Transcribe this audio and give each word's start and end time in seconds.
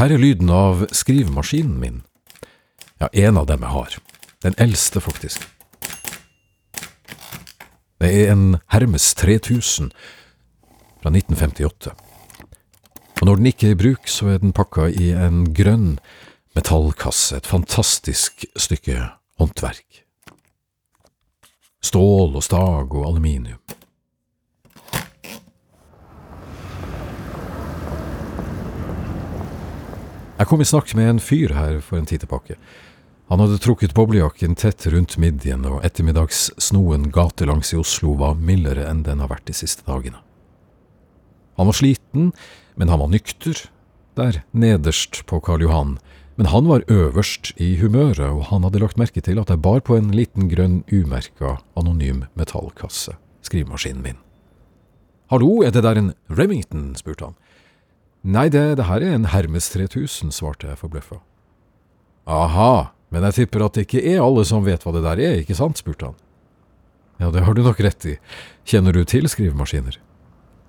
her 0.00 0.14
er 0.14 0.20
lyden 0.20 0.48
av 0.48 0.86
skrivemaskinen 0.96 1.74
min. 1.76 1.96
Ja, 3.02 3.10
en 3.12 3.36
av 3.36 3.50
dem 3.50 3.64
jeg 3.66 3.72
har. 3.74 3.96
Den 4.40 4.54
eldste, 4.56 5.00
faktisk. 5.04 5.42
Det 8.00 8.08
er 8.08 8.30
en 8.32 8.56
Hermes 8.72 9.10
3000 9.20 9.90
fra 11.02 11.12
1958. 11.12 11.92
Og 13.20 13.28
når 13.28 13.42
den 13.42 13.50
ikke 13.50 13.68
er 13.68 13.76
i 13.76 13.80
bruk, 13.82 14.08
så 14.08 14.30
er 14.32 14.40
den 14.40 14.56
pakka 14.56 14.88
i 14.88 15.10
en 15.12 15.50
grønn 15.52 15.98
metallkasse, 16.56 17.36
et 17.36 17.50
fantastisk 17.50 18.46
stykke 18.56 19.02
håndverk. 19.36 20.00
Stål 21.84 22.40
og 22.40 22.44
stag 22.48 22.96
og 22.96 23.04
aluminium. 23.04 23.60
Kom 30.50 30.60
i 30.60 30.66
snakk 30.66 30.96
med 30.98 31.06
en 31.06 31.20
fyr 31.22 31.52
her 31.54 31.76
for 31.84 32.00
en 32.00 32.08
tid 32.10 32.24
tilbake. 32.24 32.56
Han 33.30 33.38
hadde 33.38 33.60
trukket 33.62 33.94
boblejakken 33.94 34.56
tett 34.58 34.82
rundt 34.90 35.14
midjen, 35.22 35.62
og 35.62 35.84
ettermiddagssnoen 35.86 37.12
gatelangs 37.14 37.70
i 37.70 37.78
Oslo 37.78 38.16
var 38.18 38.34
mildere 38.34 38.88
enn 38.90 39.04
den 39.06 39.22
har 39.22 39.30
vært 39.30 39.46
de 39.46 39.54
siste 39.54 39.86
dagene. 39.86 40.18
Han 41.54 41.70
var 41.70 41.78
sliten, 41.78 42.32
men 42.74 42.90
han 42.90 42.98
var 42.98 43.12
nykter, 43.12 43.60
der 44.18 44.40
nederst 44.50 45.22
på 45.30 45.38
Karl 45.46 45.62
Johan, 45.62 46.00
men 46.34 46.50
han 46.50 46.66
var 46.66 46.82
øverst 46.90 47.52
i 47.62 47.76
humøret, 47.78 48.24
og 48.26 48.48
han 48.50 48.66
hadde 48.66 48.82
lagt 48.82 48.98
merke 48.98 49.22
til 49.22 49.38
at 49.38 49.52
jeg 49.54 49.62
bar 49.62 49.84
på 49.86 49.94
en 49.94 50.10
liten 50.10 50.50
grønn 50.50 50.80
umerka 50.90 51.60
anonym 51.78 52.24
metallkasse, 52.34 53.14
skrivemaskinen 53.46 54.02
min. 54.02 54.18
Hallo, 55.30 55.60
er 55.62 55.70
det 55.70 55.84
der 55.86 56.00
en 56.00 56.10
Remington? 56.26 56.96
spurte 56.98 57.30
han. 57.30 57.38
Nei, 58.22 58.48
det, 58.52 58.76
det 58.76 58.86
her 58.88 59.00
er 59.00 59.14
en 59.16 59.30
Hermes 59.32 59.70
3000, 59.72 60.32
svarte 60.36 60.68
jeg 60.68 60.80
forbløffa. 60.80 61.20
Aha, 62.28 62.92
men 63.10 63.24
jeg 63.26 63.38
tipper 63.38 63.64
at 63.64 63.78
det 63.78 63.86
ikke 63.86 64.02
er 64.12 64.20
alle 64.22 64.44
som 64.46 64.66
vet 64.66 64.84
hva 64.84 64.92
det 64.94 65.04
der 65.06 65.22
er, 65.24 65.38
ikke 65.40 65.56
sant? 65.56 65.80
spurte 65.80 66.10
han. 66.10 66.18
Ja, 67.20 67.30
det 67.32 67.44
har 67.44 67.56
du 67.56 67.62
nok 67.64 67.80
rett 67.84 68.04
i. 68.08 68.16
Kjenner 68.68 68.96
du 68.96 69.02
til 69.08 69.28
skrivemaskiner? 69.28 69.98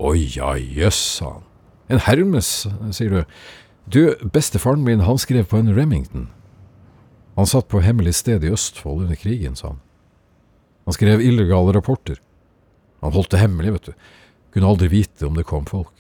Å 0.02 0.14
ja, 0.16 0.56
jøss, 0.58 1.00
sa 1.20 1.36
han. 1.38 1.48
En 1.92 2.02
Hermes, 2.08 2.50
sier 2.96 3.12
du. 3.12 3.38
Du, 3.92 4.02
bestefaren 4.32 4.84
min, 4.86 5.04
han 5.04 5.20
skrev 5.20 5.50
på 5.52 5.60
en 5.60 5.74
Remington. 5.76 6.30
Han 7.36 7.48
satt 7.48 7.68
på 7.72 7.84
hemmelig 7.84 8.18
sted 8.20 8.44
i 8.44 8.52
Østfold 8.52 9.06
under 9.06 9.20
krigen, 9.20 9.56
sa 9.60 9.74
han. 9.74 9.82
Han 10.88 10.96
skrev 10.96 11.24
illegale 11.24 11.76
rapporter. 11.76 12.20
Han 13.04 13.14
holdt 13.16 13.32
det 13.34 13.42
hemmelig, 13.42 13.76
vet 13.76 13.92
du. 13.92 14.08
Kunne 14.56 14.72
aldri 14.72 14.90
vite 14.92 15.28
om 15.28 15.38
det 15.38 15.48
kom 15.50 15.68
folk. 15.68 15.94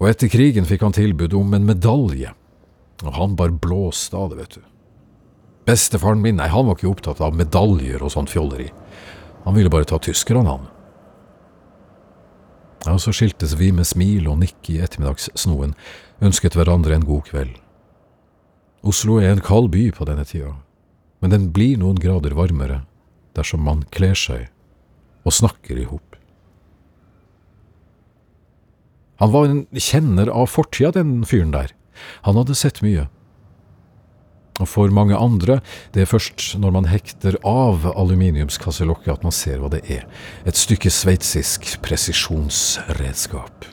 Og 0.00 0.08
etter 0.08 0.32
krigen 0.32 0.64
fikk 0.68 0.82
han 0.86 0.96
tilbud 0.96 1.34
om 1.36 1.54
en 1.54 1.68
medalje, 1.68 2.32
og 3.04 3.16
han 3.16 3.36
bare 3.36 3.52
blåste 3.52 4.16
av 4.16 4.32
det, 4.32 4.40
vet 4.40 4.58
du. 4.58 4.66
Bestefaren 5.68 6.22
min, 6.24 6.38
nei, 6.40 6.48
han 6.48 6.66
var 6.66 6.78
ikke 6.78 6.88
opptatt 6.88 7.20
av 7.22 7.36
medaljer 7.36 8.00
og 8.02 8.12
sånt 8.14 8.32
fjolleri. 8.32 8.70
Han 9.44 9.56
ville 9.56 9.72
bare 9.72 9.88
ta 9.88 10.00
tyskerne, 10.00 10.48
han. 10.48 10.68
Ja, 12.86 12.96
så 12.96 13.12
skiltes 13.12 13.58
vi 13.60 13.68
med 13.76 13.84
smil 13.88 14.28
og 14.30 14.38
nikk 14.40 14.70
i 14.72 14.78
ettermiddagssnoen, 14.80 15.74
ønsket 16.24 16.56
hverandre 16.56 16.96
en 16.96 17.04
god 17.04 17.26
kveld. 17.28 17.58
Oslo 18.80 19.18
er 19.20 19.34
en 19.34 19.44
kald 19.44 19.68
by 19.74 19.90
på 19.92 20.06
denne 20.08 20.24
tida, 20.24 20.54
men 21.20 21.34
den 21.34 21.50
blir 21.52 21.76
noen 21.80 22.00
grader 22.00 22.32
varmere 22.38 22.86
dersom 23.36 23.60
man 23.68 23.84
kler 23.92 24.16
seg 24.16 24.48
og 25.28 25.36
snakker 25.36 25.76
i 25.76 25.84
hop. 25.84 26.09
Han 29.20 29.32
var 29.32 29.48
en 29.48 29.64
kjenner 29.76 30.30
av 30.32 30.48
fortida, 30.48 30.94
den 30.96 31.20
fyren 31.28 31.52
der. 31.52 31.74
Han 32.24 32.38
hadde 32.40 32.56
sett 32.56 32.80
mye. 32.84 33.06
Og 34.60 34.68
for 34.68 34.92
mange 34.92 35.16
andre, 35.16 35.58
det 35.94 36.04
er 36.04 36.08
først 36.08 36.54
når 36.60 36.72
man 36.74 36.88
hekter 36.88 37.36
av 37.46 37.86
aluminiumskasselokket 37.94 39.12
at 39.14 39.24
man 39.24 39.34
ser 39.34 39.60
hva 39.60 39.70
det 39.72 39.82
er. 39.92 40.06
Et 40.48 40.56
stykke 40.56 40.92
sveitsisk 40.92 41.78
presisjonsredskap. 41.84 43.68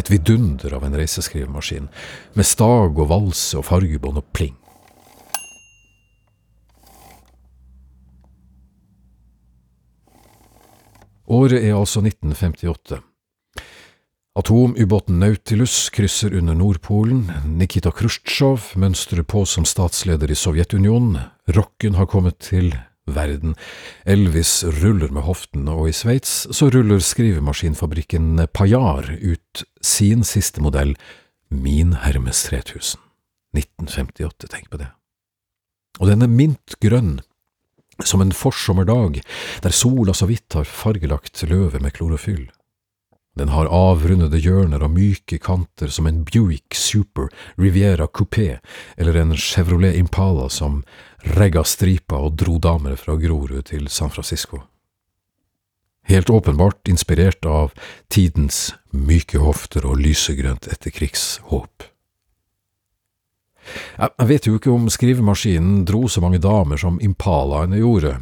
Et 0.00 0.12
vidunder 0.12 0.76
av 0.76 0.84
en 0.86 0.96
reiseskrivemaskin, 0.96 1.88
med 2.36 2.48
stag 2.48 2.96
og 3.00 3.10
valse 3.10 3.58
og 3.60 3.66
fargebånd 3.68 4.20
og 4.20 4.28
pling. 4.36 4.56
Året 11.30 11.62
er 11.62 11.76
altså 11.78 12.02
1958. 12.02 13.09
Atomubåten 14.38 15.18
Nautilus 15.18 15.90
krysser 15.90 16.34
under 16.34 16.54
Nordpolen, 16.54 17.24
Nikita 17.58 17.90
Khrusjtsjov 17.90 18.76
mønstrer 18.78 19.24
på 19.26 19.42
som 19.42 19.64
statsleder 19.66 20.30
i 20.30 20.36
Sovjetunionen, 20.38 21.18
rocken 21.50 21.96
har 21.98 22.06
kommet 22.06 22.38
til 22.46 22.70
verden, 23.10 23.56
Elvis 24.06 24.60
ruller 24.78 25.10
med 25.10 25.26
hoften, 25.26 25.66
og 25.66 25.88
i 25.90 25.94
Sveits 25.98 26.44
så 26.54 26.68
ruller 26.70 27.02
skrivemaskinfabrikken 27.02 28.44
Pajar 28.54 29.10
ut 29.18 29.64
sin 29.82 30.22
siste 30.22 30.62
modell, 30.62 30.94
Min 31.50 31.96
Hermes 32.04 32.44
3000. 32.46 33.02
1958, 33.58 34.46
tenk 34.46 34.70
på 34.70 34.78
det. 34.78 34.92
Og 35.98 36.06
den 36.06 36.22
er 36.22 36.30
mintgrønn, 36.30 37.18
som 38.06 38.22
en 38.22 38.30
forsommerdag, 38.30 39.18
der 39.66 39.74
sola 39.74 40.14
så 40.14 40.30
vidt 40.30 40.54
har 40.54 40.70
fargelagt 40.70 41.42
løvet 41.50 41.82
med 41.82 41.98
klorofyll. 41.98 42.46
Den 43.40 43.48
har 43.48 43.70
avrundede 43.72 44.36
hjørner 44.36 44.82
og 44.84 44.90
myke 44.92 45.38
kanter 45.40 45.88
som 45.88 46.04
en 46.04 46.18
Buick 46.28 46.76
Super 46.76 47.30
Riviera 47.56 48.04
Coupé 48.04 48.58
eller 49.00 49.16
en 49.16 49.32
Chevrolet 49.32 49.96
Impala 49.96 50.50
som 50.52 50.82
regga 51.38 51.62
stripa 51.64 52.18
og 52.20 52.36
dro 52.36 52.58
damer 52.60 53.00
fra 53.00 53.16
Grorud 53.16 53.70
til 53.72 53.88
San 53.88 54.12
Francisco. 54.12 54.60
Helt 56.04 56.28
åpenbart 56.28 56.88
inspirert 56.92 57.48
av 57.48 57.72
tidens 58.12 58.74
myke 58.92 59.40
hofter 59.40 59.88
og 59.88 60.02
lysegrønt 60.04 60.68
etterkrigshåp. 60.68 61.88
Jeg 63.96 64.28
vet 64.34 64.50
jo 64.50 64.60
ikke 64.60 64.74
om 64.74 64.92
skrivemaskinen 64.92 65.86
dro 65.88 66.08
så 66.12 66.20
mange 66.20 66.44
damer 66.44 66.76
som 66.76 67.00
Impalaene 67.00 67.80
gjorde, 67.80 68.18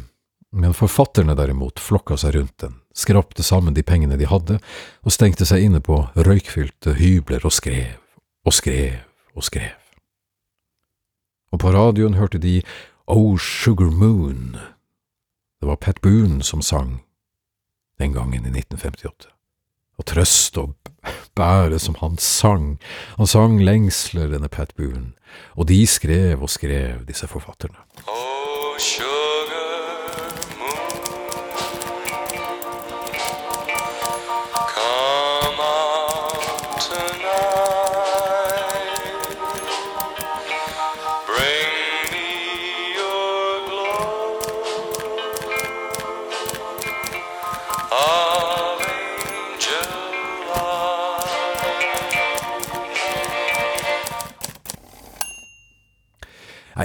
men 0.51 0.73
forfatterne 0.73 1.35
derimot 1.37 1.79
flokka 1.79 2.17
seg 2.17 2.35
rundt 2.35 2.57
den, 2.63 2.79
skrapte 2.95 3.43
sammen 3.45 3.75
de 3.77 3.83
pengene 3.85 4.17
de 4.17 4.27
hadde, 4.29 4.57
og 5.05 5.13
stengte 5.13 5.45
seg 5.45 5.67
inne 5.67 5.81
på 5.83 6.01
røykfylte 6.17 6.95
hybler 6.97 7.45
og 7.45 7.53
skrev, 7.53 7.99
og 8.45 8.55
skrev 8.55 8.97
og 9.37 9.45
skrev. 9.45 9.75
Og 11.53 11.61
på 11.61 11.73
radioen 11.73 12.17
hørte 12.17 12.41
de 12.41 12.61
Oh 13.09 13.37
Sugar 13.37 13.89
Moon. 13.89 14.57
Det 15.59 15.67
var 15.67 15.81
Pat 15.81 16.01
Boone 16.01 16.43
som 16.43 16.61
sang 16.61 16.99
den 17.99 18.13
gangen 18.13 18.45
i 18.45 18.53
1958. 18.53 19.29
Og 19.99 20.05
trøst 20.05 20.57
og 20.57 20.75
bære 21.35 21.79
som 21.79 21.97
han 21.99 22.17
sang, 22.17 22.77
han 23.17 23.27
sang 23.27 23.59
lengsler, 23.59 24.29
denne 24.31 24.47
Pat 24.47 24.73
Boone, 24.77 25.11
og 25.57 25.67
de 25.67 25.81
skrev 25.87 26.41
og 26.41 26.49
skrev, 26.49 27.03
disse 27.07 27.27
forfatterne. 27.27 27.81
Oh, 28.07 28.77
sugar. 28.79 29.18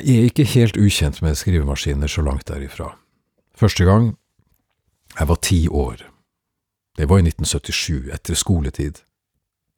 Jeg 0.05 0.21
er 0.21 0.27
ikke 0.29 0.45
helt 0.45 0.77
ukjent 0.77 1.23
med 1.25 1.33
skrivemaskiner 1.41 2.11
så 2.13 2.21
langt 2.21 2.51
derifra. 2.51 2.91
Første 3.57 3.87
gang 3.89 4.11
jeg 5.17 5.29
var 5.31 5.39
ti 5.41 5.61
år. 5.69 6.03
Det 6.99 7.07
var 7.09 7.23
i 7.23 7.25
1977, 7.25 8.11
etter 8.13 8.37
skoletid, 8.37 9.01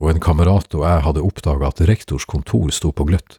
og 0.03 0.11
en 0.11 0.19
kamerat 0.21 0.75
og 0.75 0.83
jeg 0.83 1.05
hadde 1.07 1.23
oppdaga 1.23 1.71
at 1.71 1.85
rektors 1.87 2.27
kontor 2.27 2.75
sto 2.75 2.91
på 2.91 3.07
gløtt. 3.07 3.39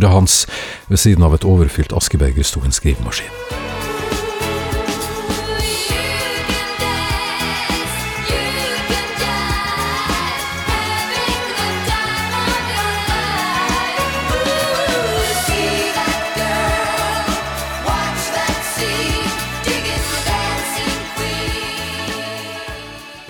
bordet 0.00 0.10
hans. 0.10 0.46
Ved 0.88 0.98
siden 0.98 1.22
av 1.22 1.34
et 1.34 1.44
overfylt 1.44 1.92
askebeger 1.92 2.44
sto 2.44 2.62
en 2.64 2.72
skrivemaskin. 2.72 3.28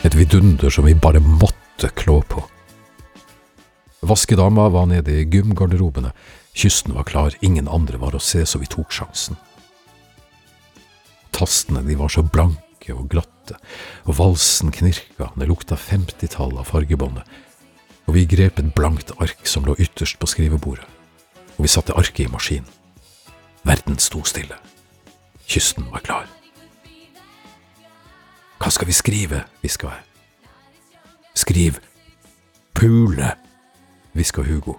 Et 0.02 0.14
vidunder 0.16 0.70
som 0.70 0.86
vi 0.86 0.94
bare 0.94 1.20
måtte 1.20 1.90
klå 1.94 2.22
på. 2.22 2.44
Vaskedama 4.00 4.68
var 4.68 4.86
nede 4.86 5.12
i 5.12 5.26
gymgarderobene, 5.28 6.12
kysten 6.54 6.94
var 6.94 7.06
klar, 7.08 7.36
ingen 7.40 7.68
andre 7.68 7.98
var 7.98 8.16
å 8.16 8.22
se, 8.22 8.44
så 8.46 8.60
vi 8.60 8.68
tok 8.70 8.92
sjansen. 8.92 9.38
Tastene 11.34 11.82
de 11.86 11.96
var 11.96 12.10
så 12.12 12.24
blanke 12.26 12.94
og 12.94 13.08
glatte, 13.12 13.56
og 14.04 14.18
valsen 14.18 14.72
knirka, 14.74 15.30
det 15.36 15.48
lukta 15.48 15.78
femtitall 15.78 16.58
av 16.58 16.68
fargebåndet, 16.72 17.24
og 18.06 18.16
vi 18.16 18.26
grep 18.26 18.58
et 18.58 18.74
blankt 18.74 19.14
ark 19.22 19.46
som 19.46 19.64
lå 19.66 19.76
ytterst 19.78 20.18
på 20.18 20.28
skrivebordet, 20.28 20.86
og 21.56 21.64
vi 21.64 21.70
satte 21.70 21.96
arket 21.96 22.26
i 22.26 22.32
maskinen. 22.32 22.68
Verden 23.62 23.98
sto 24.00 24.22
stille. 24.24 24.56
Kysten 25.46 25.86
var 25.92 26.00
klar. 26.00 26.28
Hva 28.60 28.70
skal 28.72 28.88
vi 28.88 28.96
skrive, 28.96 29.44
hviska 29.60 29.90
jeg. 29.92 30.06
Skriv 31.36 31.78
pule, 32.76 33.34
hviska 34.12 34.42
Hugo. 34.44 34.78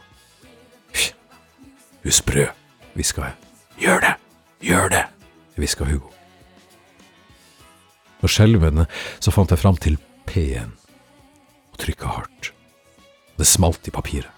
Du 2.01 2.09
er 2.09 2.53
hviska 2.95 3.21
jeg. 3.21 3.35
Gjør 3.77 3.99
det, 4.01 4.13
gjør 4.65 4.89
det, 4.89 5.03
hviska 5.55 5.85
Hugo. 5.85 6.09
Og 8.21 8.29
skjelvende 8.29 8.87
så 9.19 9.33
fant 9.33 9.53
jeg 9.53 9.61
fram 9.61 9.77
til 9.77 9.97
P-en 10.25 10.73
og 11.71 11.77
trykka 11.81 12.09
hardt. 12.09 12.51
Det 13.37 13.47
smalt 13.47 13.87
i 13.87 13.93
papiret. 13.93 14.29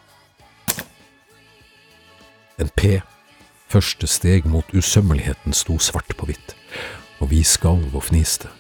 En 2.60 2.70
P, 2.76 3.00
første 3.72 4.08
steg 4.08 4.46
mot 4.46 4.68
usømmeligheten, 4.76 5.56
sto 5.56 5.80
svart 5.80 6.14
på 6.20 6.28
hvitt, 6.30 6.54
og 7.20 7.32
vi 7.32 7.42
skalv 7.48 7.96
og 7.96 8.06
fniste. 8.12 8.52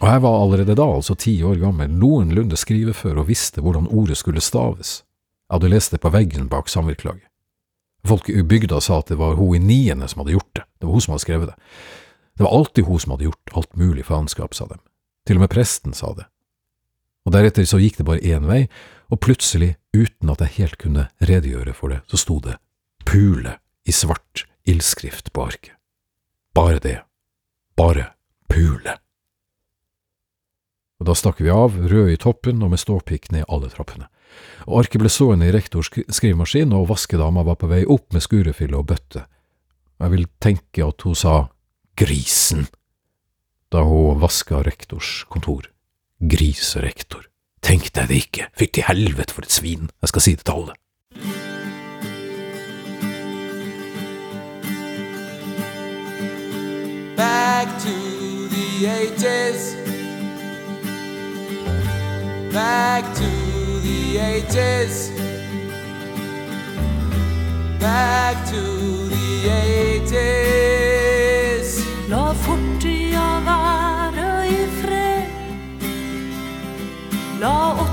Og 0.00 0.08
jeg 0.08 0.22
var 0.24 0.42
allerede 0.44 0.76
da, 0.76 0.86
altså 0.86 1.16
ti 1.16 1.40
år 1.44 1.58
gammel, 1.60 1.90
noenlunde 1.90 2.56
skrivefør 2.56 3.20
og 3.24 3.28
visste 3.28 3.60
hvordan 3.60 3.88
ordet 3.90 4.16
skulle 4.16 4.40
staves. 4.40 5.00
Jeg 5.50 5.56
hadde 5.58 5.72
lest 5.72 5.90
det 5.90 5.98
på 5.98 6.12
veggen 6.14 6.46
bak 6.46 6.68
samvirkelaget. 6.70 7.26
Folk 8.06 8.28
i 8.30 8.42
bygda 8.46 8.78
sa 8.80 9.00
at 9.02 9.10
det 9.10 9.18
var 9.18 9.34
hun 9.34 9.56
i 9.56 9.58
niende 9.58 10.06
som 10.08 10.22
hadde 10.22 10.36
gjort 10.36 10.52
det, 10.54 10.62
det 10.78 10.86
var 10.86 10.94
hun 10.94 11.02
som 11.02 11.12
hadde 11.12 11.24
skrevet 11.24 11.50
det. 11.50 11.56
Det 12.38 12.44
var 12.46 12.54
alltid 12.54 12.86
hun 12.86 13.00
som 13.02 13.12
hadde 13.12 13.26
gjort 13.26 13.54
alt 13.58 13.74
mulig 13.76 14.04
faenskap, 14.06 14.54
sa 14.54 14.68
dem. 14.70 14.78
Til 15.26 15.40
og 15.40 15.42
med 15.42 15.50
presten 15.52 15.92
sa 15.92 16.14
det. 16.14 16.28
Og 17.26 17.34
deretter 17.34 17.66
så 17.68 17.80
gikk 17.82 17.98
det 17.98 18.06
bare 18.06 18.22
én 18.22 18.46
vei, 18.46 18.62
og 19.10 19.20
plutselig, 19.20 19.74
uten 19.90 20.30
at 20.30 20.40
jeg 20.46 20.54
helt 20.60 20.78
kunne 20.78 21.08
redegjøre 21.18 21.74
for 21.74 21.92
det, 21.92 22.00
så 22.06 22.20
sto 22.22 22.38
det 22.46 22.56
Pule 23.04 23.56
i 23.84 23.92
svart 23.92 24.46
ildskrift 24.70 25.32
på 25.34 25.48
arket. 25.50 25.74
Bare 26.54 26.78
det. 26.78 27.00
Bare 27.74 28.12
Pule. 28.48 28.94
Og 31.00 31.10
da 31.10 31.16
stakk 31.16 31.42
vi 31.42 31.50
av, 31.50 31.74
røde 31.74 32.14
i 32.14 32.20
toppen 32.20 32.62
og 32.62 32.70
med 32.70 32.80
ståpikk 32.80 33.32
ned 33.34 33.48
alle 33.48 33.72
trappene. 33.72 34.06
Og 34.68 34.82
arket 34.82 35.00
ble 35.02 35.10
stående 35.12 35.48
i 35.48 35.54
rektors 35.54 35.90
skrivemaskin, 35.90 36.72
og 36.76 36.88
vaskedama 36.90 37.44
var 37.46 37.58
på 37.60 37.70
vei 37.70 37.82
opp 37.88 38.12
med 38.14 38.24
skurefylle 38.24 38.78
og 38.78 38.90
bøtte. 38.92 39.24
Jeg 40.00 40.14
vil 40.14 40.28
tenke 40.40 40.84
at 40.86 41.04
hun 41.04 41.16
sa 41.18 41.34
grisen 41.98 42.68
da 43.70 43.84
hun 43.86 44.20
vaska 44.20 44.62
rektors 44.66 45.24
kontor. 45.30 45.68
Griserektor. 46.20 47.26
Tenk 47.62 47.92
deg 47.94 48.08
det 48.08 48.22
ikke, 48.24 48.48
fytti 48.56 48.84
helvete 48.86 49.36
for 49.36 49.46
et 49.46 49.52
svin, 49.52 49.90
jeg 50.00 50.12
skal 50.12 50.24
si 50.24 50.34
det 50.34 50.46
til 50.48 50.62
alle. 50.62 50.74
Back 57.20 57.68
to 57.84 57.94
the 58.48 58.88
ages. 58.88 59.76
Back 62.52 63.04
to 63.14 63.39
the 64.40 64.58
ages. 64.58 65.10
Back 67.78 68.46
to 68.50 68.60
the 69.08 69.48
ages. 69.50 71.00
La 72.08 72.32
fortida 72.32 73.40
være 73.44 74.48
i 74.48 74.66
fred. 74.80 75.24
La 77.40 77.89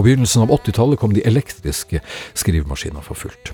På 0.00 0.04
begynnelsen 0.04 0.42
av 0.42 0.50
80-tallet 0.50 0.98
kom 0.98 1.12
de 1.12 1.20
elektriske 1.28 1.98
skrivemaskinene 2.32 3.02
for 3.04 3.20
fullt. 3.20 3.50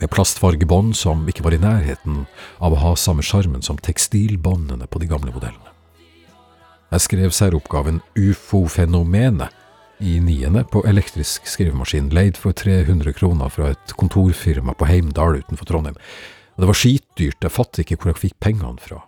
Med 0.00 0.10
plastfargebånd 0.10 0.96
som 0.98 1.22
ikke 1.30 1.44
var 1.46 1.54
i 1.54 1.60
nærheten 1.62 2.24
av 2.58 2.74
å 2.74 2.80
ha 2.82 2.90
samme 2.98 3.22
sjarmen 3.22 3.62
som 3.62 3.78
tekstilbåndene 3.78 4.90
på 4.90 4.98
de 4.98 5.06
gamle 5.12 5.30
modellene. 5.30 5.70
Jeg 6.90 7.06
skrev 7.06 7.38
særoppgaven 7.38 8.02
Ufo-fenomenet 8.18 9.54
i 10.02 10.18
niende 10.18 10.66
på 10.74 10.82
elektrisk 10.90 11.46
skrivemaskin, 11.46 12.10
leid 12.10 12.34
for 12.34 12.50
300 12.50 13.14
kroner 13.14 13.54
fra 13.54 13.70
et 13.76 13.94
kontorfirma 13.94 14.74
på 14.74 14.90
Heimdal 14.90 15.38
utenfor 15.38 15.70
Trondheim. 15.70 16.02
Og 16.58 16.64
det 16.64 16.74
var 16.74 16.82
skitdyrt, 16.82 17.42
jeg 17.46 17.58
fatter 17.62 17.86
ikke 17.86 18.02
hvor 18.02 18.16
jeg 18.16 18.24
fikk 18.26 18.40
pengene 18.42 18.82
fra. 18.82 19.04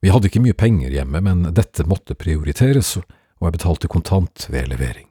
Vi 0.00 0.08
hadde 0.08 0.32
ikke 0.32 0.48
mye 0.48 0.56
penger 0.56 1.02
hjemme, 1.02 1.20
men 1.20 1.50
dette 1.52 1.84
måtte 1.84 2.16
prioriteres, 2.16 2.96
og 2.96 3.50
jeg 3.50 3.60
betalte 3.60 3.92
kontant 3.92 4.48
ved 4.48 4.72
levering. 4.72 5.10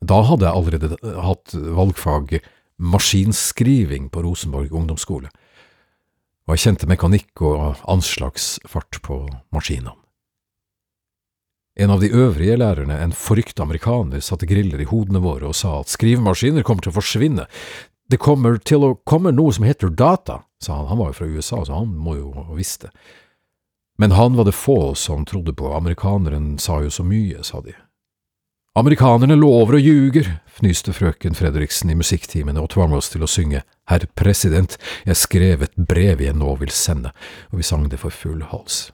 Da 0.00 0.22
hadde 0.28 0.46
jeg 0.46 0.54
allerede 0.54 1.18
hatt 1.24 1.54
valgfag 1.54 2.38
maskinskriving 2.78 4.08
på 4.14 4.22
Rosenborg 4.22 4.72
ungdomsskole, 4.72 5.30
og 6.46 6.54
jeg 6.54 6.64
kjente 6.64 6.88
mekanikk 6.88 7.42
og 7.44 7.80
anslagsfart 7.90 9.00
på 9.04 9.24
maskinene. 9.52 9.96
En 11.78 11.92
av 11.94 12.00
de 12.02 12.10
øvrige 12.10 12.56
lærerne, 12.58 12.96
en 12.98 13.12
forrykt 13.14 13.60
amerikaner, 13.60 14.18
satte 14.20 14.48
griller 14.50 14.80
i 14.82 14.86
hodene 14.90 15.20
våre 15.22 15.46
og 15.46 15.54
sa 15.54 15.76
at 15.78 15.92
skrivemaskiner 15.92 16.64
kommer 16.66 16.82
til 16.82 16.90
å 16.90 16.96
forsvinne. 16.96 17.44
Det 18.10 18.18
kommer 18.18 18.58
til 18.58 18.82
å 18.82 18.96
komme 19.06 19.30
noe 19.30 19.54
som 19.54 19.66
heter 19.68 19.92
data, 19.94 20.40
sa 20.58 20.80
han, 20.80 20.88
han 20.90 20.98
var 20.98 21.12
jo 21.12 21.18
fra 21.20 21.28
USA, 21.30 21.60
så 21.62 21.78
han 21.78 21.92
må 21.94 22.16
jo 22.18 22.32
ha 22.34 22.56
visst 22.56 22.88
det. 22.88 22.90
Men 23.98 24.16
han 24.18 24.34
var 24.34 24.48
det 24.48 24.56
få 24.58 24.94
som 24.98 25.22
trodde 25.26 25.54
på, 25.54 25.70
amerikaneren 25.74 26.56
sa 26.58 26.80
jo 26.82 26.90
så 26.90 27.06
mye, 27.06 27.44
sa 27.46 27.62
de. 27.62 27.76
Amerikanerne 28.78 29.34
lover 29.34 29.74
og 29.74 29.82
ljuger, 29.82 30.28
fnyste 30.54 30.92
frøken 30.94 31.34
Fredriksen 31.34 31.90
i 31.90 31.96
musikktimene 31.98 32.60
og 32.62 32.68
tvang 32.76 32.92
oss 32.94 33.08
til 33.10 33.24
å 33.26 33.28
synge 33.30 33.64
Herr 33.90 34.04
president, 34.14 34.76
jeg 35.02 35.18
skrev 35.18 35.64
et 35.66 35.74
brev 35.74 36.22
jeg 36.22 36.36
nå 36.38 36.52
vil 36.60 36.70
sende, 36.70 37.10
og 37.50 37.58
vi 37.58 37.66
sang 37.66 37.88
det 37.90 37.98
for 37.98 38.14
full 38.14 38.44
hals. 38.52 38.92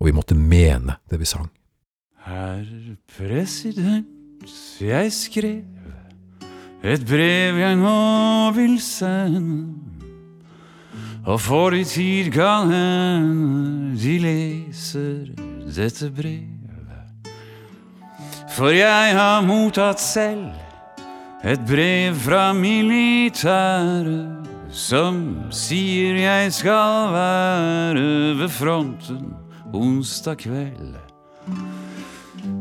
Og 0.00 0.08
vi 0.08 0.16
måtte 0.16 0.38
mene 0.38 0.96
det 1.12 1.20
vi 1.20 1.28
sang. 1.28 1.50
Herr 2.24 2.64
president, 3.18 4.48
jeg 4.80 5.12
skrev 5.12 6.88
et 6.88 7.04
brev 7.04 7.60
jeg 7.60 7.80
nå 7.84 7.96
vil 8.56 8.78
sende. 8.80 9.66
Og 11.28 11.42
for 11.44 11.76
i 11.76 11.84
tid 11.84 12.32
kan 12.32 12.72
hende 12.72 13.98
de 14.00 14.22
leser 14.24 15.34
dette 15.68 16.08
brevet. 16.16 16.57
For 18.58 18.74
jeg 18.74 19.12
har 19.14 19.44
mottatt 19.46 20.00
selv 20.02 20.48
et 21.46 21.60
brev 21.62 22.16
fra 22.18 22.48
militæret 22.58 24.26
som 24.74 25.20
sier 25.54 26.18
jeg 26.18 26.50
skal 26.56 27.12
være 27.14 28.34
ved 28.40 28.50
fronten 28.50 29.36
onsdag 29.70 30.42
kveld. 30.42 30.98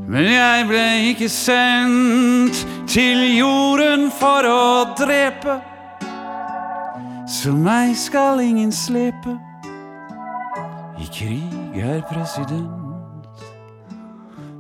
Men 0.07 0.29
jeg 0.29 0.69
ble 0.69 0.85
ikke 1.09 1.33
sendt 1.33 2.61
til 2.85 3.25
jorden 3.33 4.11
for 4.13 4.45
å 4.45 4.93
drepe. 5.01 5.57
Så 7.25 7.57
meg 7.57 7.97
skal 7.97 8.45
ingen 8.45 8.71
slepe. 8.71 9.39
I 11.01 11.09
krig, 11.09 11.81
er 11.81 12.05
president. 12.05 12.86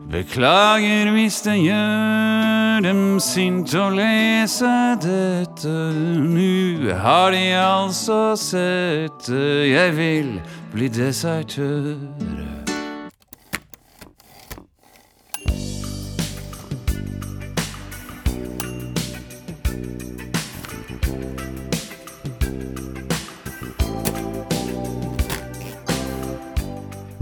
Beklager 0.07 1.09
hvis 1.11 1.41
det 1.43 1.57
gjør 1.59 2.79
dem 2.85 3.01
sint 3.19 3.73
å 3.75 3.89
lese 3.91 4.69
dette. 5.03 5.73
Nu 6.23 6.93
har 6.95 7.35
de 7.35 7.43
altså 7.59 8.21
sett 8.39 9.27
det. 9.27 9.67
Jeg 9.67 9.97
vil 9.99 10.29
bli 10.71 10.87
desertør. 10.87 12.46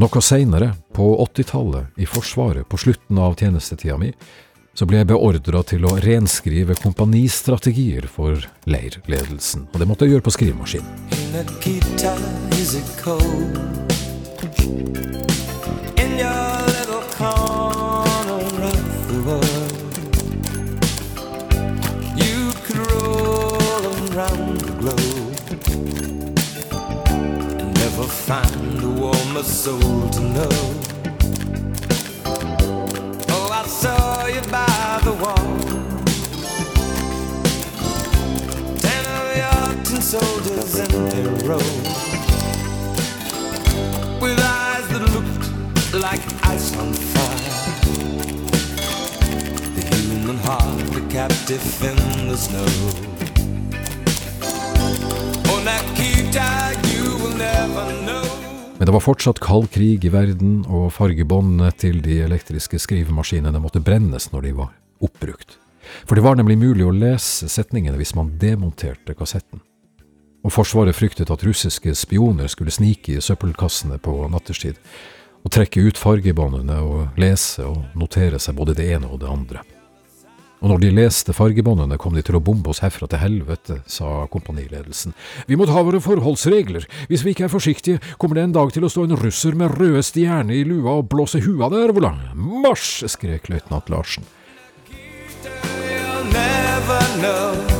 Noe 0.06 0.22
seinere, 0.22 0.68
på 0.94 1.06
80-tallet, 1.26 1.86
i 1.98 2.06
Forsvaret, 2.06 2.68
på 2.70 2.78
slutten 2.78 3.18
av 3.18 3.34
tjenestetida 3.40 3.96
mi, 3.98 4.12
så 4.78 4.86
ble 4.86 5.00
jeg 5.00 5.08
beordra 5.10 5.64
til 5.66 5.88
å 5.90 5.96
renskrive 6.04 6.76
kompanistrategier 6.78 8.06
for 8.06 8.46
leirledelsen, 8.70 9.66
og 9.74 9.82
det 9.82 9.88
måtte 9.90 10.06
jeg 10.06 10.14
gjøre 10.14 10.28
på 10.28 10.36
skrivemaskin. 10.38 10.86
Of 28.28 28.82
the 28.82 28.90
world, 28.90 29.15
a 29.38 29.44
soul 29.44 30.10
to 30.10 30.20
know. 30.22 30.50
Oh, 33.30 33.50
I 33.51 33.65
saw 33.68 34.27
you 34.27 34.42
by 34.50 35.00
the 35.04 35.13
wall. 35.13 35.75
Ten 38.80 39.06
of 39.18 39.36
your 39.42 39.84
tin 39.84 40.01
soldiers 40.01 40.75
in 40.80 40.92
a 40.96 41.44
row 41.44 41.58
With 44.22 44.39
eyes 44.39 44.88
that 44.89 45.04
looked 45.13 45.94
like 45.94 46.22
ice 46.46 46.75
on 46.77 46.94
fire 46.94 47.56
The 49.75 49.82
human 49.96 50.38
heart, 50.38 50.96
a 50.96 51.01
captive 51.10 51.84
in 51.84 52.27
the 52.30 52.38
snow 52.38 52.65
Oh, 55.50 55.60
Nikita, 55.65 56.80
you 56.89 57.18
will 57.18 57.36
never 57.38 58.01
know 58.04 58.35
Men 58.77 58.86
det 58.86 58.91
var 58.91 59.03
fortsatt 59.03 59.39
kald 59.39 59.70
krig 59.72 60.03
i 60.03 60.10
verden, 60.12 60.65
og 60.67 60.89
fargebåndene 60.91 61.70
til 61.79 62.01
de 62.03 62.17
elektriske 62.25 62.79
skrivemaskinene 62.84 63.62
måtte 63.63 63.79
brennes 63.79 64.27
når 64.34 64.50
de 64.50 64.51
var 64.58 64.74
oppbrukt. 65.05 65.55
For 66.03 66.17
det 66.17 66.25
var 66.25 66.36
nemlig 66.36 66.58
mulig 66.60 66.84
å 66.84 66.91
lese 66.91 67.48
setningene 67.51 67.96
hvis 67.96 68.15
man 68.17 68.34
demonterte 68.41 69.15
kassetten. 69.15 69.62
Og 70.46 70.53
Forsvaret 70.53 70.98
fryktet 70.98 71.32
at 71.32 71.46
russiske 71.48 71.96
spioner 71.96 72.51
skulle 72.51 72.74
snike 72.74 73.15
i 73.15 73.24
søppelkassene 73.24 73.98
på 74.03 74.17
nattestid, 74.34 74.75
og 75.46 75.53
trekke 75.55 75.86
ut 75.88 76.01
fargebåndene 76.01 76.82
og 76.84 77.22
lese 77.22 77.63
og 77.70 77.96
notere 77.96 78.41
seg 78.41 78.58
både 78.58 78.75
det 78.75 78.91
ene 78.98 79.08
og 79.08 79.22
det 79.24 79.32
andre. 79.32 79.63
Og 80.66 80.72
når 80.72 80.80
de 80.82 80.88
leste 80.98 81.30
fargebåndene, 81.38 82.00
kom 82.02 82.16
de 82.18 82.24
til 82.26 82.40
å 82.40 82.42
bombe 82.42 82.72
oss 82.72 82.80
herfra 82.82 83.06
til 83.06 83.20
helvete, 83.22 83.76
sa 83.86 84.24
kompaniledelsen. 84.34 85.14
Vi 85.46 85.60
må 85.60 85.68
ta 85.70 85.84
våre 85.86 86.00
forholdsregler. 86.02 86.88
Hvis 87.06 87.22
vi 87.22 87.36
ikke 87.36 87.46
er 87.46 87.54
forsiktige, 87.54 88.02
kommer 88.18 88.40
det 88.40 88.48
en 88.48 88.56
dag 88.58 88.74
til 88.74 88.88
å 88.88 88.90
stå 88.90 89.06
en 89.06 89.14
russer 89.22 89.54
med 89.54 89.78
røde 89.78 90.02
stjerner 90.02 90.58
i 90.58 90.66
lua 90.66 90.98
og 91.04 91.12
blåse 91.14 91.44
huet 91.46 91.68
av 91.68 91.76
deg, 91.76 91.92
Ervola. 91.92 92.16
Marsj! 92.34 93.06
skrek 93.14 93.46
løytnant 93.54 93.94
Larsen. 93.94 94.26
Never 96.34 97.04
know 97.22 97.76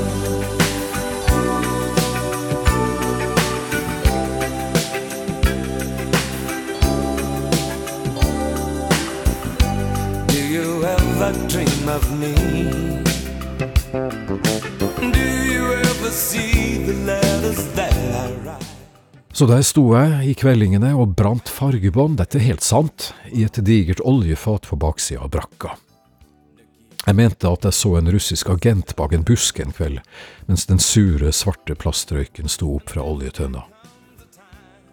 dream 11.56 11.90
of 11.90 12.20
me? 12.20 12.45
Så 19.36 19.44
der 19.50 19.66
sto 19.68 19.90
jeg 19.92 20.30
i 20.30 20.34
kveldingene 20.40 20.94
og 20.96 21.18
brant 21.20 21.50
fargebånd, 21.52 22.16
dette 22.22 22.38
er 22.40 22.46
helt 22.46 22.64
sant, 22.64 23.10
i 23.36 23.44
et 23.44 23.58
digert 23.68 24.00
oljefat 24.00 24.70
på 24.70 24.78
baksida 24.80 25.26
av 25.26 25.34
brakka. 25.34 25.74
Jeg 27.02 27.18
mente 27.20 27.50
at 27.52 27.66
jeg 27.68 27.76
så 27.76 27.90
en 28.00 28.08
russisk 28.16 28.54
agent 28.54 28.94
bak 28.96 29.12
en 29.14 29.26
busk 29.28 29.60
en 29.60 29.76
kveld, 29.76 30.00
mens 30.48 30.64
den 30.70 30.80
sure, 30.80 31.34
svarte 31.36 31.76
plastrøyken 31.76 32.48
sto 32.48 32.70
opp 32.78 32.94
fra 32.94 33.04
oljetønna. 33.04 33.66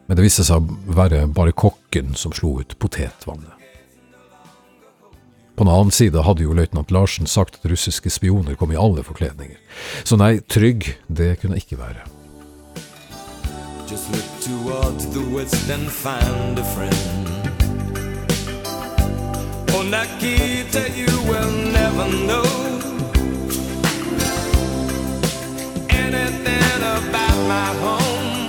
Men 0.09 0.19
det 0.19 0.25
viste 0.27 0.45
seg 0.45 0.59
å 0.59 0.97
være 0.99 1.23
bare 1.31 1.55
kokken 1.55 2.17
som 2.19 2.35
slo 2.35 2.57
ut 2.59 2.75
potetvannet. 2.83 3.55
På 5.55 5.63
den 5.63 5.71
annen 5.71 5.95
side 5.95 6.25
hadde 6.27 6.43
jo 6.43 6.57
løytnant 6.59 6.91
Larsen 6.91 7.31
sagt 7.31 7.61
at 7.61 7.71
russiske 7.71 8.11
spioner 8.11 8.59
kom 8.59 8.75
i 8.75 8.81
alle 8.81 9.07
forkledninger. 9.07 9.63
Så 10.03 10.19
nei, 10.19 10.41
trygg, 10.51 10.97
det 11.07 11.37
kunne 11.39 11.61
jeg 11.61 11.69
ikke 11.69 11.81
være. 11.85 12.22
Just 13.93 14.11
look 14.11 14.41
towards 14.41 15.07
the 15.09 15.21
west 15.37 15.69
and 15.69 15.87
find 15.93 16.59
a 16.59 16.65
friend. 16.65 17.29
Oh, 19.75 19.83
Nikita, 19.83 20.89
you 20.97 21.13
will 21.29 21.53
never 21.79 22.09
know 22.29 22.49
anything 25.91 26.81
about 26.97 27.39
my 27.53 27.69
home. 27.85 28.49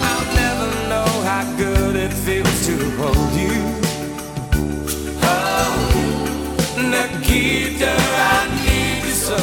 I'll 0.00 0.28
never 0.42 0.68
know 0.90 1.10
how 1.26 1.42
good 1.58 1.96
it 1.96 2.12
feels 2.12 2.66
to 2.68 2.76
hold 3.00 3.32
you. 3.34 3.58
Oh, 5.34 5.74
Nikita, 6.78 7.90
I 7.90 8.46
need 8.66 9.02
you 9.04 9.14
so. 9.14 9.36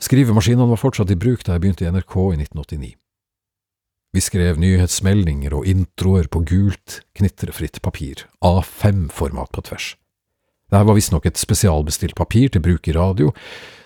Skrivemaskinene 0.00 0.68
var 0.68 0.76
fortsatt 0.76 1.10
i 1.10 1.16
bruk 1.16 1.44
da 1.46 1.52
jeg 1.56 1.60
begynte 1.60 1.88
i 1.88 1.90
NRK 1.90 2.16
i 2.16 2.44
1989. 2.44 3.05
Vi 4.16 4.22
skrev 4.24 4.56
nyhetsmeldinger 4.56 5.52
og 5.52 5.66
introer 5.68 6.24
på 6.32 6.40
gult, 6.48 7.02
knitrefritt 7.18 7.82
papir, 7.84 8.22
A5-format 8.40 9.50
på 9.52 9.64
tvers. 9.66 9.90
Dette 10.72 10.86
var 10.88 10.96
visstnok 10.96 11.28
et 11.28 11.36
spesialbestilt 11.36 12.16
papir 12.16 12.48
til 12.48 12.64
bruk 12.64 12.88
i 12.88 12.94
radio, 12.96 13.34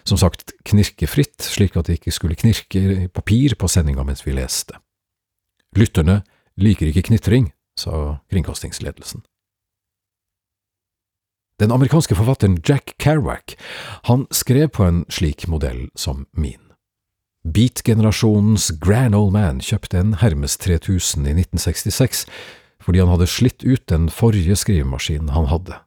som 0.07 0.21
sagt 0.23 0.55
knirkefritt, 0.71 1.43
slik 1.43 1.75
at 1.75 1.91
det 1.91 1.99
ikke 1.99 2.15
skulle 2.15 2.39
knirke 2.39 2.79
i 2.79 3.09
papir 3.11 3.59
på 3.59 3.67
sendinga 3.67 4.07
mens 4.07 4.23
vi 4.23 4.37
leste. 4.39 4.79
Lytterne 5.75 6.21
liker 6.63 6.93
ikke 6.93 7.09
knitring, 7.11 7.51
sa 7.75 8.21
kringkastingsledelsen. 8.31 9.27
Den 11.59 11.75
amerikanske 11.75 12.15
forfatteren 12.15 12.61
Jack 12.63 12.95
Kerouac, 13.03 13.59
han 14.07 14.29
skrev 14.31 14.71
på 14.79 14.87
en 14.87 15.07
slik 15.11 15.49
modell 15.51 15.89
som 15.99 16.29
min. 16.31 16.70
Beat-generasjonens 17.45 18.71
Grand 18.81 19.15
Old 19.17 19.33
Man 19.33 19.63
kjøpte 19.65 19.97
en 19.97 20.17
Hermes 20.21 20.59
3000 20.61 21.25
i 21.25 21.33
1966 21.33 22.27
fordi 22.85 23.01
han 23.01 23.09
hadde 23.13 23.29
slitt 23.29 23.65
ut 23.65 23.83
den 23.89 24.09
forrige 24.13 24.57
skrivemaskinen 24.57 25.33
han 25.33 25.49
hadde. 25.49 25.79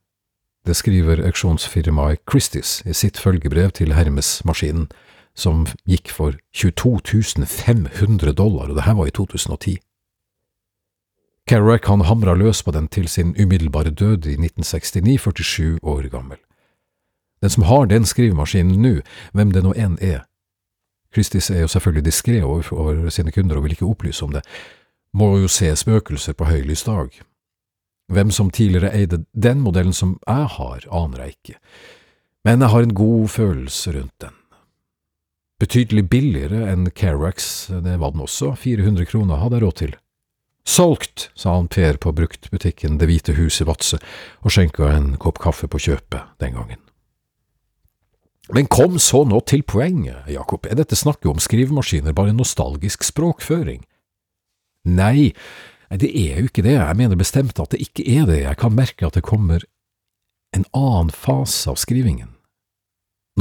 Det 0.65 0.75
skriver 0.77 1.21
auksjonsfirmaet 1.27 2.21
Christies 2.29 2.81
i 2.85 2.93
sitt 2.93 3.17
følgebrev 3.19 3.73
til 3.75 3.93
Hermes-maskinen, 3.93 4.87
som 5.35 5.65
gikk 5.89 6.09
for 6.13 6.37
22 6.53 7.45
500 7.45 8.33
dollar, 8.37 8.69
og 8.69 8.77
det 8.77 8.85
her 8.85 8.93
var 8.93 9.09
i 9.09 9.13
2010. 9.13 9.77
Kerouac 11.49 11.89
han 11.89 12.05
hamra 12.07 12.37
løs 12.37 12.63
på 12.63 12.71
den 12.71 12.87
til 12.87 13.07
sin 13.07 13.35
umiddelbare 13.35 13.89
død 13.91 14.29
i 14.29 14.37
1969, 14.37 15.19
47 15.19 15.79
år 15.83 16.09
gammel. 16.09 16.37
Den 17.41 17.49
som 17.49 17.63
har 17.63 17.85
den 17.85 18.05
skrivemaskinen 18.05 18.79
nå, 18.81 19.01
hvem 19.33 19.51
det 19.51 19.65
nå 19.65 19.73
enn 19.75 19.97
er, 19.99 20.23
Christies 21.13 21.49
er 21.53 21.63
jo 21.63 21.71
selvfølgelig 21.71 22.05
diskré 22.07 22.41
overfor 22.41 23.09
sine 23.13 23.31
kunder 23.31 23.57
og 23.57 23.67
vil 23.67 23.75
ikke 23.77 23.89
opplyse 23.89 24.25
om 24.25 24.33
det, 24.33 24.43
må 25.13 25.35
jo 25.37 25.47
se 25.51 25.69
spøkelser 25.77 26.33
på 26.33 26.49
høylys 26.49 26.85
dag. 26.87 27.21
Hvem 28.13 28.31
som 28.31 28.49
tidligere 28.51 28.91
eide 28.97 29.23
den 29.31 29.61
modellen 29.63 29.93
som 29.93 30.17
jeg 30.27 30.47
har, 30.57 30.87
aner 30.91 31.23
jeg 31.23 31.35
ikke, 31.37 31.59
men 32.43 32.61
jeg 32.61 32.73
har 32.73 32.83
en 32.83 32.95
god 32.97 33.27
følelse 33.31 33.93
rundt 33.95 34.15
den. 34.21 34.39
Betydelig 35.61 36.09
billigere 36.11 36.65
enn 36.73 36.89
Kerouacs, 36.91 37.69
det 37.85 37.99
var 38.01 38.11
den 38.11 38.25
også, 38.25 38.51
400 38.59 39.07
kroner 39.07 39.39
hadde 39.39 39.59
jeg 39.59 39.63
råd 39.63 39.77
til. 39.79 39.93
Solgt, 40.67 41.29
sa 41.35 41.55
han 41.55 41.69
Per 41.71 41.99
på 41.99 42.11
bruktbutikken 42.15 42.97
Det 42.99 43.07
hvite 43.07 43.35
hus 43.35 43.61
i 43.61 43.67
Vadsø, 43.67 43.99
og 44.43 44.51
skjenka 44.51 44.89
en 44.91 45.13
kopp 45.19 45.39
kaffe 45.43 45.67
på 45.71 45.79
kjøpet 45.87 46.35
den 46.43 46.57
gangen. 46.59 46.82
Men 48.53 48.67
kom 48.69 48.99
så 49.01 49.23
nå 49.25 49.39
til 49.49 49.63
poenget, 49.65 50.27
Jakob, 50.29 50.67
er 50.69 50.77
dette 50.77 50.97
snakket 50.97 51.31
om 51.31 51.39
skrivemaskiner 51.41 52.13
bare 52.13 52.35
nostalgisk 52.37 53.01
språkføring? 53.07 53.81
Nei, 54.93 55.31
det 55.89 56.11
er 56.11 56.37
jo 56.37 56.51
ikke 56.51 56.65
det, 56.65 56.75
jeg 56.77 56.99
mener 56.99 57.17
bestemt 57.17 57.57
at 57.57 57.73
det 57.73 57.81
ikke 57.81 58.05
er 58.05 58.27
det, 58.29 58.43
jeg 58.43 58.59
kan 58.61 58.75
merke 58.77 59.07
at 59.07 59.17
det 59.17 59.25
kommer 59.25 59.65
en 60.53 60.67
annen 60.77 61.09
fase 61.09 61.71
av 61.71 61.79
skrivingen, 61.81 62.29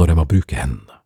når 0.01 0.09
jeg 0.09 0.17
må 0.17 0.25
bruke 0.33 0.57
hendene. 0.57 0.97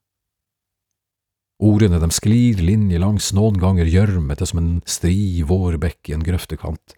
Ordene 1.58 2.00
de 2.00 2.12
sklir 2.14 2.62
linjelangs, 2.64 3.34
noen 3.36 3.58
ganger 3.60 3.90
gjørmete 3.92 4.48
som 4.48 4.62
en 4.62 4.72
stri 4.88 5.44
vårbekk 5.44 6.14
i 6.14 6.16
en 6.16 6.24
grøftekant, 6.24 6.96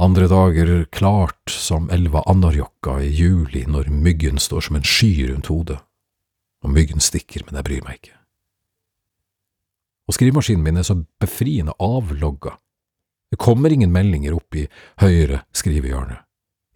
andre 0.00 0.26
dager 0.26 0.74
klart 0.90 1.54
som 1.54 1.86
elva 1.92 2.24
Anarjokka 2.26 2.98
i 3.04 3.12
juli 3.14 3.62
når 3.68 3.92
myggen 3.94 4.42
står 4.42 4.66
som 4.66 4.80
en 4.80 4.86
sky 4.88 5.12
rundt 5.28 5.52
hodet 5.52 5.78
og 6.62 6.72
myggen 6.72 7.02
stikker, 7.02 7.44
men 7.46 7.58
jeg 7.58 7.66
bryr 7.68 7.86
meg 7.86 8.00
ikke. 8.00 8.16
Og 10.08 10.16
skrivemaskinen 10.16 10.64
min 10.64 10.80
er 10.80 10.86
så 10.86 10.98
befriende 11.22 11.74
avlogga. 11.80 12.56
Det 13.32 13.38
kommer 13.40 13.72
ingen 13.72 13.92
meldinger 13.94 14.34
opp 14.36 14.54
i 14.58 14.66
høyre 15.00 15.42
skrivehjørne. 15.56 16.18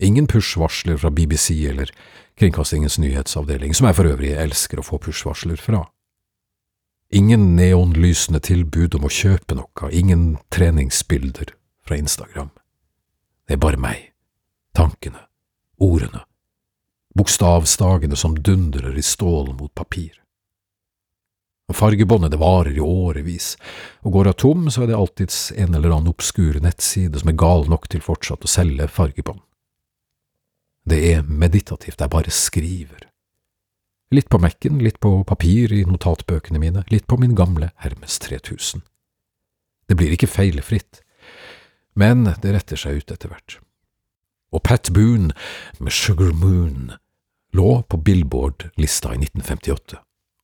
Ingen 0.01 0.27
push-varsler 0.29 0.99
fra 1.01 1.11
BBC 1.11 1.51
eller 1.69 1.91
Kringkastingens 2.37 2.99
nyhetsavdeling, 3.01 3.75
som 3.75 3.87
jeg 3.89 3.97
for 3.97 4.11
øvrig 4.11 4.35
elsker 4.37 4.81
å 4.81 4.85
få 4.85 4.99
push-varsler 5.01 5.61
fra. 5.61 5.87
Ingen 7.17 7.55
neonlysende 7.57 8.43
tilbud 8.45 8.97
om 8.99 9.07
å 9.07 9.13
kjøpe 9.13 9.57
noe, 9.57 9.91
ingen 9.93 10.37
treningsbilder 10.53 11.55
fra 11.87 11.97
Instagram. 11.97 12.51
Det 13.47 13.57
er 13.57 13.63
bare 13.63 13.81
meg, 13.81 14.11
tankene, 14.77 15.23
ordene, 15.81 16.25
bokstavstagene 17.17 18.17
som 18.17 18.37
dundrer 18.37 18.97
i 18.99 19.03
stål 19.03 19.55
mot 19.57 19.73
papir. 19.75 20.13
Og 21.67 21.75
Fargebåndet 21.75 22.31
det 22.31 22.39
varer 22.39 22.77
i 22.77 22.83
årevis, 22.83 23.57
og 24.07 24.15
går 24.15 24.31
jeg 24.31 24.39
tom, 24.43 24.69
så 24.71 24.85
er 24.85 24.93
det 24.93 24.99
alltids 24.99 25.39
en 25.57 25.75
eller 25.75 25.91
annen 25.97 26.13
obskur 26.13 26.61
nettside 26.63 27.19
som 27.19 27.33
er 27.33 27.41
gal 27.41 27.67
nok 27.71 27.89
til 27.91 28.05
fortsatt 28.05 28.47
å 28.47 28.51
selge 28.51 28.87
fargebånd. 28.87 29.43
Det 30.87 31.01
er 31.11 31.27
meditativt, 31.27 31.99
jeg 31.99 32.13
bare 32.13 32.31
skriver. 32.31 33.09
Litt 34.15 34.29
på 34.31 34.39
Mac-en, 34.39 34.79
litt 34.79 35.01
på 35.03 35.11
papir 35.27 35.73
i 35.75 35.83
notatbøkene 35.83 36.61
mine, 36.63 36.85
litt 36.95 37.09
på 37.11 37.19
min 37.19 37.35
gamle 37.35 37.73
Hermes 37.83 38.21
3000. 38.23 38.85
Det 39.91 39.97
blir 39.99 40.15
ikke 40.15 40.31
feilfritt, 40.31 41.01
men 41.99 42.23
det 42.43 42.55
retter 42.55 42.79
seg 42.79 43.01
ut 43.01 43.11
etter 43.11 43.33
hvert. 43.33 43.59
Og 44.55 44.63
Pat 44.63 44.93
Boone 44.95 45.35
med 45.83 45.91
Sugar 45.91 46.31
Moon 46.31 46.95
lå 47.57 47.83
på 47.83 47.97
Billboard-lista 47.97 49.15
i 49.15 49.21
1958, 49.23 49.99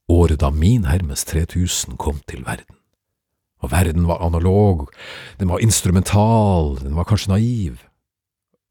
året 0.09 0.41
da 0.41 0.51
min 0.51 0.87
Hermes 0.89 1.25
3000 1.29 1.99
kom 2.01 2.21
til 2.29 2.45
verden. 2.47 2.79
Og 3.63 3.71
verden 3.71 4.09
var 4.09 4.25
analog, 4.25 4.89
den 5.39 5.53
var 5.53 5.63
instrumental, 5.63 6.79
den 6.83 6.97
var 6.99 7.07
kanskje 7.07 7.35
naiv, 7.35 7.85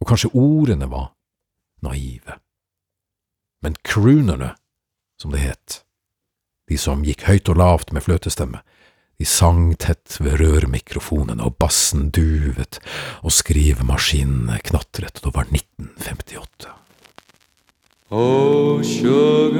og 0.01 0.09
kanskje 0.09 0.33
ordene 0.33 0.89
var 0.91 1.13
naive. 1.85 2.41
Men 3.61 3.77
croonerne, 3.87 4.55
som 5.21 5.31
det 5.31 5.45
het, 5.45 5.81
de 6.69 6.77
som 6.81 7.05
gikk 7.05 7.27
høyt 7.29 7.49
og 7.51 7.59
lavt 7.61 7.93
med 7.93 8.03
fløtestemme, 8.03 8.61
de 9.21 9.27
sang 9.29 9.75
tett 9.77 10.17
ved 10.17 10.39
rørmikrofonene, 10.41 11.45
og 11.45 11.59
bassen 11.61 12.09
duvet, 12.09 12.79
og 13.21 13.33
skrivemaskinene 13.35 14.57
knatret, 14.65 15.21
og 15.21 15.27
det 15.27 15.35
var 15.35 15.51
1958. 15.51 16.71
Oh, 18.13 18.81
sugar 18.81 19.57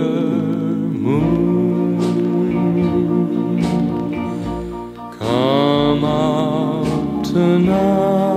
moon, 0.92 1.98
come 5.18 6.04
out 6.04 7.24
tonight. 7.24 8.31